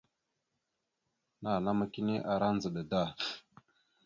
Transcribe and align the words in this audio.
Nanama 1.41 1.83
kini 1.93 2.15
ara 2.33 2.47
ndzəɗa 2.55 2.81
da. 2.91 3.01